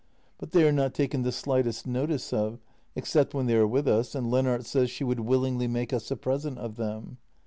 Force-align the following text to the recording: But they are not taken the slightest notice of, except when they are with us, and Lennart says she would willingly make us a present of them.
But 0.39 0.49
they 0.51 0.67
are 0.67 0.71
not 0.71 0.95
taken 0.95 1.21
the 1.21 1.31
slightest 1.31 1.85
notice 1.85 2.33
of, 2.33 2.57
except 2.95 3.35
when 3.35 3.45
they 3.45 3.55
are 3.55 3.67
with 3.67 3.87
us, 3.87 4.15
and 4.15 4.31
Lennart 4.31 4.65
says 4.65 4.89
she 4.89 5.03
would 5.03 5.19
willingly 5.19 5.67
make 5.67 5.93
us 5.93 6.09
a 6.09 6.15
present 6.15 6.57
of 6.57 6.75
them. 6.75 7.17